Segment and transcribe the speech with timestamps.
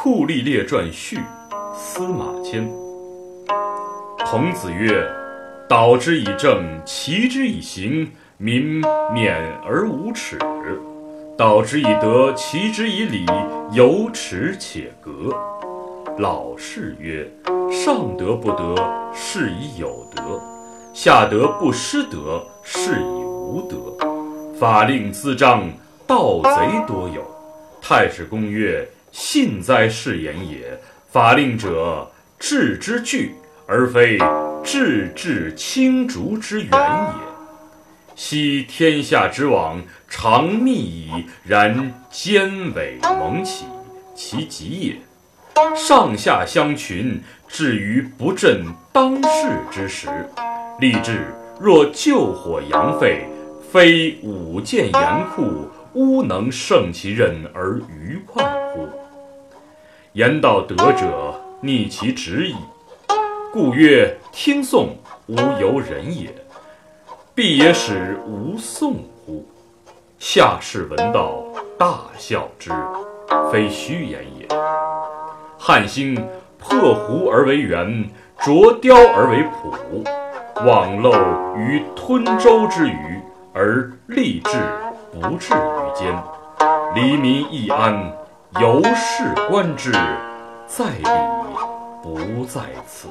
[0.00, 1.16] 酷吏列传序》，
[1.74, 2.70] 司马迁。
[4.30, 5.04] 孔子曰
[5.68, 8.80] ：“导之以政，齐之以刑，民
[9.12, 9.34] 免
[9.66, 10.38] 而无耻；
[11.36, 13.26] 导之以德，齐之以礼，
[13.72, 15.36] 有耻且格。”
[16.16, 17.28] 老氏曰
[17.68, 18.76] ：“上德不德，
[19.12, 20.22] 是以有德；
[20.94, 23.76] 下德不失德，是以无德。
[24.56, 25.68] 法令滋章，
[26.06, 26.50] 盗贼
[26.86, 27.20] 多有。
[27.82, 30.78] 太史公曰：‘信哉，是言也！
[31.10, 33.34] 法令者，治之具，
[33.66, 34.18] 而非
[34.62, 37.28] 治治轻逐之源也。
[38.14, 43.64] 昔天下之往，常密矣，然奸伪蒙起，
[44.14, 44.96] 其极也。’”
[45.74, 50.08] 上下相群，至于不振当世之时，
[50.78, 53.26] 立志若救火扬沸，
[53.72, 58.44] 非武剑严酷，乌能胜其任而愉快？
[60.18, 62.56] 言道德者，逆其直矣。
[63.52, 66.28] 故曰：听讼无由人也，
[67.36, 68.94] 必也使无讼
[69.24, 69.46] 乎？
[70.18, 71.44] 下士闻道，
[71.78, 72.72] 大笑之，
[73.52, 74.48] 非虚言也。
[75.56, 76.16] 汉兴
[76.58, 78.10] 破胡而为圆，
[78.40, 80.02] 琢雕而为朴，
[80.66, 81.12] 罔漏
[81.56, 83.20] 于吞舟之鱼，
[83.52, 84.58] 而立志
[85.12, 86.12] 不至于奸。
[86.96, 88.12] 黎民易安，
[88.56, 89.92] 由是观之，
[90.66, 91.04] 在理
[92.02, 93.08] 不在此。